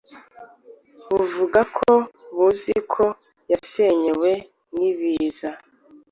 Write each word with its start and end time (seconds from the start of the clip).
buvuga 1.13 1.59
ko 1.77 1.91
buzi 2.35 2.75
ko 2.93 3.05
yasenyewe 3.51 4.31
n’ibiza 4.75 5.49